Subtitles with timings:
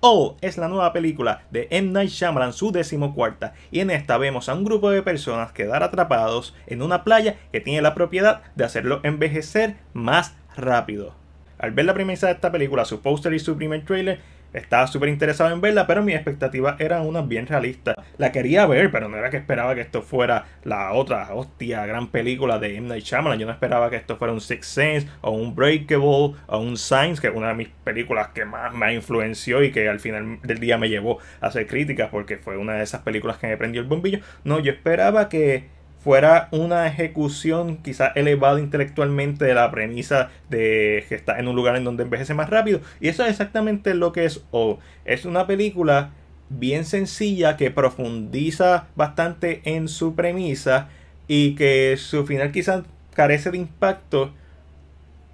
[0.00, 1.90] Oh es la nueva película de M.
[1.90, 6.54] Night Shyamalan, su decimocuarta, y en esta vemos a un grupo de personas quedar atrapados
[6.68, 11.16] en una playa que tiene la propiedad de hacerlo envejecer más rápido.
[11.58, 14.20] Al ver la premisa de esta película, su póster y su primer trailer,
[14.52, 17.94] estaba súper interesado en verla, pero mis expectativas eran unas bien realistas.
[18.16, 22.08] La quería ver, pero no era que esperaba que esto fuera la otra hostia gran
[22.08, 22.88] película de M.
[22.88, 23.38] Night Shyamalan.
[23.38, 27.20] Yo no esperaba que esto fuera un Six Sense o un Breakable o un Signs,
[27.20, 30.58] que es una de mis películas que más me influenció y que al final del
[30.58, 33.80] día me llevó a hacer críticas porque fue una de esas películas que me prendió
[33.80, 34.20] el bombillo.
[34.44, 41.14] No, yo esperaba que fuera una ejecución quizás elevada intelectualmente de la premisa de que
[41.14, 42.80] está en un lugar en donde envejece más rápido.
[43.00, 44.78] Y eso es exactamente lo que es O.
[45.04, 46.10] Es una película
[46.50, 50.88] bien sencilla que profundiza bastante en su premisa
[51.26, 54.32] y que su final quizás carece de impacto,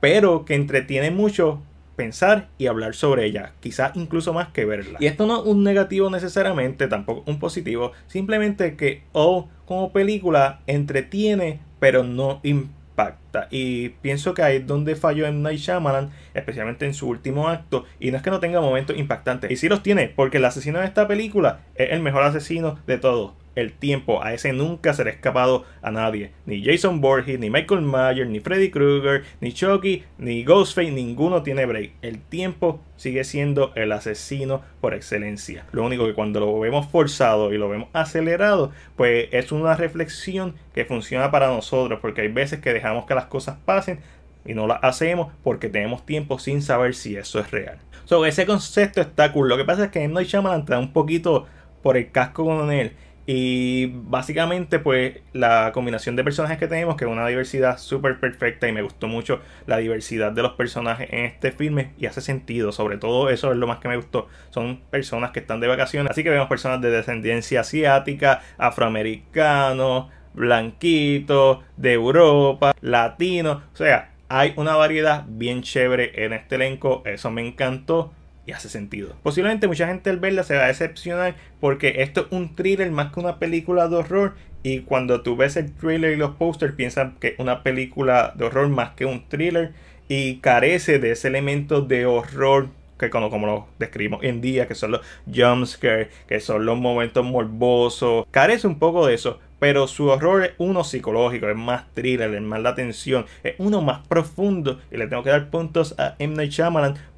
[0.00, 1.62] pero que entretiene mucho
[1.96, 4.98] pensar y hablar sobre ella, quizás incluso más que verla.
[5.00, 10.60] Y esto no es un negativo necesariamente, tampoco un positivo, simplemente que O como película
[10.66, 13.48] entretiene, pero no impacta.
[13.50, 17.84] Y pienso que ahí es donde falló en Night Shyamalan, especialmente en su último acto.
[17.98, 20.80] Y no es que no tenga momentos impactantes, y sí los tiene, porque el asesino
[20.80, 24.22] de esta película es el mejor asesino de todos el tiempo.
[24.22, 26.32] A ese nunca se le ha escapado a nadie.
[26.46, 31.66] Ni Jason Borges, ni Michael Myers, ni Freddy Krueger, ni Chucky, ni Ghostface, ninguno tiene
[31.66, 31.92] break.
[32.02, 35.66] El tiempo sigue siendo el asesino por excelencia.
[35.72, 40.54] Lo único que cuando lo vemos forzado y lo vemos acelerado, pues es una reflexión
[40.74, 44.00] que funciona para nosotros, porque hay veces que dejamos que las cosas pasen
[44.44, 47.78] y no las hacemos porque tenemos tiempo sin saber si eso es real.
[48.04, 49.48] So, ese concepto está cool.
[49.48, 51.46] Lo que pasa es que no hay Shyamalan te un poquito
[51.82, 52.92] por el casco con él
[53.26, 58.68] y básicamente, pues la combinación de personajes que tenemos, que es una diversidad súper perfecta,
[58.68, 62.72] y me gustó mucho la diversidad de los personajes en este filme, y hace sentido,
[62.72, 64.28] sobre todo eso es lo más que me gustó.
[64.50, 71.60] Son personas que están de vacaciones, así que vemos personas de descendencia asiática, afroamericanos, blanquitos,
[71.76, 77.46] de Europa, latinos, o sea, hay una variedad bien chévere en este elenco, eso me
[77.46, 78.12] encantó
[78.46, 79.14] y hace sentido.
[79.22, 83.12] Posiblemente mucha gente al verla se va a decepcionar porque esto es un thriller más
[83.12, 87.16] que una película de horror y cuando tú ves el thriller y los posters piensan
[87.20, 89.72] que es una película de horror más que un thriller
[90.08, 92.68] y carece de ese elemento de horror
[92.98, 97.24] que como, como lo describimos en día, que son los jumpscares, que son los momentos
[97.24, 102.32] morbosos, carece un poco de eso, pero su horror es uno psicológico, es más thriller,
[102.32, 106.14] es más la tensión, es uno más profundo y le tengo que dar puntos a
[106.18, 106.36] M.
[106.36, 106.52] Night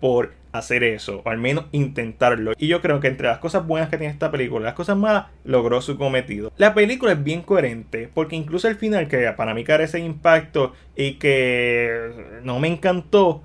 [0.00, 2.52] por hacer eso, o al menos intentarlo.
[2.58, 5.26] Y yo creo que entre las cosas buenas que tiene esta película las cosas malas,
[5.44, 6.52] logró su cometido.
[6.56, 10.74] La película es bien coherente, porque incluso el final, que para mí carece de impacto
[10.96, 13.42] y que no me encantó,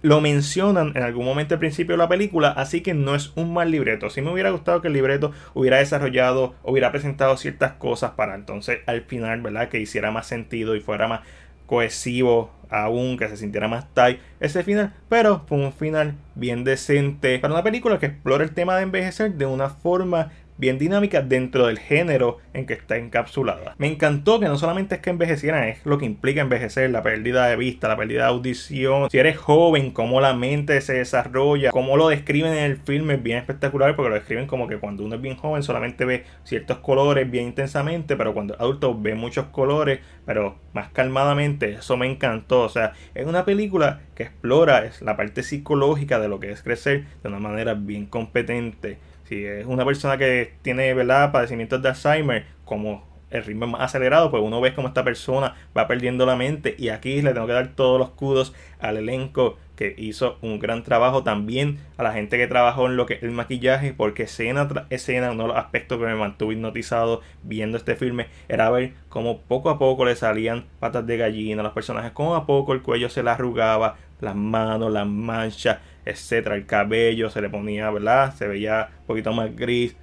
[0.00, 3.52] lo mencionan en algún momento al principio de la película, así que no es un
[3.52, 4.10] mal libreto.
[4.10, 8.78] Si me hubiera gustado que el libreto hubiera desarrollado, hubiera presentado ciertas cosas para entonces
[8.86, 9.68] al final, ¿verdad?
[9.68, 11.22] Que hiciera más sentido y fuera más
[11.66, 17.38] cohesivo aún, que se sintiera más tight ese final, pero fue un final bien decente
[17.38, 21.66] para una película que explora el tema de envejecer de una forma bien dinámica dentro
[21.66, 23.74] del género en que está encapsulada.
[23.78, 27.46] Me encantó que no solamente es que envejecieran, es lo que implica envejecer, la pérdida
[27.46, 29.08] de vista, la pérdida de audición.
[29.10, 33.22] Si eres joven, cómo la mente se desarrolla, cómo lo describen en el filme es
[33.22, 36.78] bien espectacular porque lo describen como que cuando uno es bien joven solamente ve ciertos
[36.78, 41.72] colores bien intensamente, pero cuando es adulto ve muchos colores, pero más calmadamente.
[41.72, 42.62] Eso me encantó.
[42.62, 47.04] O sea, es una película que explora la parte psicológica de lo que es crecer
[47.22, 48.98] de una manera bien competente.
[49.28, 51.32] Si es una persona que tiene ¿verdad?
[51.32, 55.54] padecimientos de Alzheimer, como el ritmo es más acelerado, pues uno ve como esta persona
[55.76, 56.74] va perdiendo la mente.
[56.78, 60.82] Y aquí le tengo que dar todos los kudos al elenco que hizo un gran
[60.82, 61.24] trabajo.
[61.24, 65.30] También a la gente que trabajó en lo que el maquillaje, porque escena tras escena,
[65.30, 69.68] uno de los aspectos que me mantuvo hipnotizado viendo este filme era ver cómo poco
[69.68, 73.10] a poco le salían patas de gallina a los personajes, cómo a poco el cuello
[73.10, 76.56] se le arrugaba, las manos, las manchas, etcétera.
[76.56, 78.34] El cabello se le ponía, ¿verdad?
[78.34, 79.96] Se veía un poquito más gris.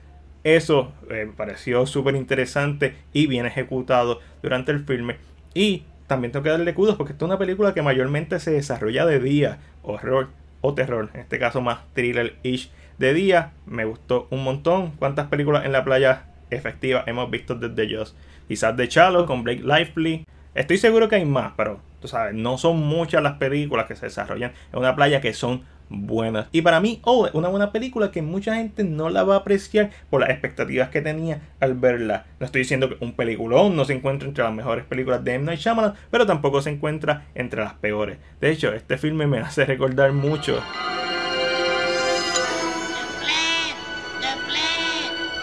[0.43, 5.17] Eso eh, pareció súper interesante y bien ejecutado durante el filme.
[5.53, 9.05] Y también tengo que darle kudos porque esta es una película que mayormente se desarrolla
[9.05, 10.29] de día, horror
[10.61, 12.69] o terror, en este caso más thriller-ish
[12.99, 13.53] de día.
[13.65, 14.91] Me gustó un montón.
[14.91, 18.15] ¿Cuántas películas en la playa efectivas hemos visto desde Just?
[18.47, 20.25] Quizás de Chalo con Blake Lively.
[20.53, 24.05] Estoy seguro que hay más, pero tú sabes, no son muchas las películas que se
[24.05, 26.47] desarrollan en una playa que son buenas.
[26.51, 29.89] Y para mí, oh, una buena película que mucha gente no la va a apreciar
[30.11, 32.25] por las expectativas que tenía al verla.
[32.39, 35.45] No estoy diciendo que un peliculón no se encuentra entre las mejores películas de M.
[35.45, 38.19] Night Shyamalan, pero tampoco se encuentra entre las peores.
[38.39, 40.61] De hecho, este filme me hace recordar mucho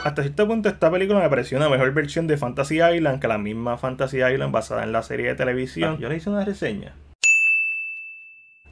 [0.05, 3.39] Hasta cierto punto esta película me pareció una mejor versión de Fantasy Island que la
[3.39, 5.99] misma Fantasy Island basada en la serie de televisión.
[5.99, 6.97] Yo le hice una reseña.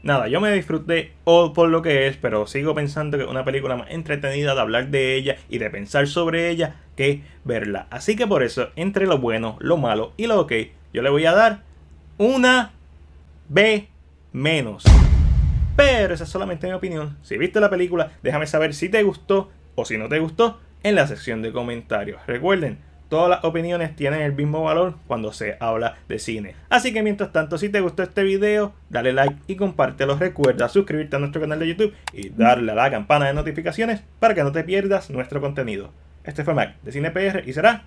[0.02, 3.44] Nada, yo me disfruté all por lo que es, pero sigo pensando que es una
[3.44, 7.86] película más entretenida de hablar de ella y de pensar sobre ella que verla.
[7.90, 10.52] Así que por eso, entre lo bueno, lo malo y lo ok,
[10.92, 11.62] yo le voy a dar
[12.18, 12.72] una
[13.48, 13.88] B
[14.32, 14.82] menos.
[15.76, 17.18] Pero esa es solamente mi opinión.
[17.22, 20.94] Si viste la película, déjame saber si te gustó o si no te gustó en
[20.94, 22.20] la sección de comentarios.
[22.26, 22.78] Recuerden,
[23.10, 26.54] Todas las opiniones tienen el mismo valor cuando se habla de cine.
[26.68, 30.16] Así que mientras tanto, si te gustó este video, dale like y compártelo.
[30.16, 34.36] Recuerda suscribirte a nuestro canal de YouTube y darle a la campana de notificaciones para
[34.36, 35.90] que no te pierdas nuestro contenido.
[36.22, 37.82] Este fue Mac de CinePR y será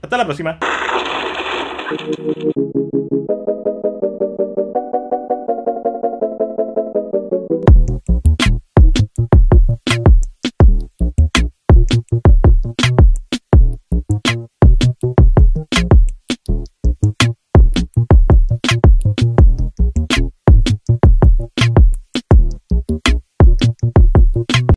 [0.00, 0.58] hasta la próxima.